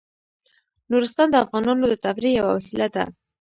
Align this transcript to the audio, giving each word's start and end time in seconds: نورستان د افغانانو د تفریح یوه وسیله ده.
نورستان 0.89 1.27
د 1.31 1.35
افغانانو 1.45 1.83
د 1.87 1.93
تفریح 2.05 2.33
یوه 2.39 2.51
وسیله 2.57 2.87
ده. 2.95 3.03